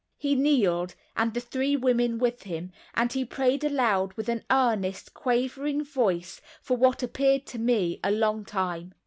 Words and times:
He 0.17 0.33
kneeled, 0.33 0.95
and 1.15 1.31
the 1.31 1.39
three 1.39 1.75
women 1.75 2.17
with 2.17 2.41
him, 2.41 2.71
and 2.95 3.13
he 3.13 3.23
prayed 3.23 3.63
aloud 3.63 4.13
with 4.13 4.29
an 4.29 4.43
earnest 4.49 5.13
quavering 5.13 5.83
voice 5.83 6.41
for, 6.59 6.75
what 6.75 7.03
appeared 7.03 7.45
to 7.45 7.59
me, 7.59 7.99
a 8.03 8.09
long 8.09 8.43
time. 8.43 8.95